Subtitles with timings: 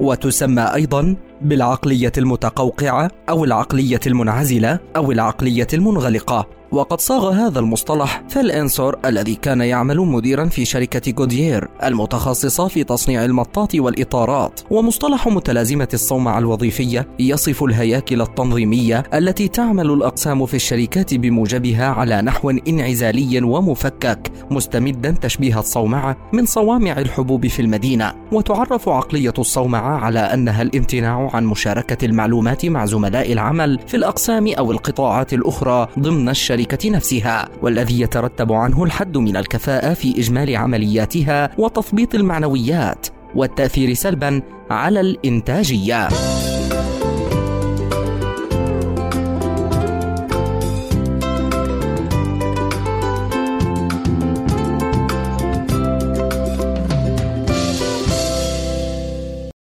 [0.00, 6.46] وتسمى أيضا بالعقلية المتقوقعة أو العقلية المنعزلة أو العقلية المنغلقة.
[6.74, 8.22] وقد صاغ هذا المصطلح.
[8.28, 15.28] فيل إنسور الذي كان يعمل مديرا في شركة جوديير المتخصصة في تصنيع المطاط والإطارات ومصطلح
[15.28, 23.42] متلازمة الصومعة الوظيفية يصف الهياكل التنظيمية التي تعمل الأقسام في الشركات بموجبها على نحو انعزالي
[23.42, 28.14] ومفكك مستمدا تشبيه الصومعة من صوامع الحبوب في المدينة.
[28.32, 34.72] وتعرف عقلية الصومعة على أنها الامتناع عن مشاركة المعلومات مع زملاء العمل في الأقسام أو
[34.72, 36.28] القطاعات الأخرى ضمن
[36.64, 44.42] الشركة نفسها والذي يترتب عنه الحد من الكفاءة في إجمال عملياتها وتثبيط المعنويات والتأثير سلبا
[44.70, 46.08] على الإنتاجية.